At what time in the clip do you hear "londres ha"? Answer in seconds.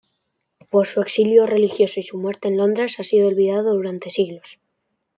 2.57-3.03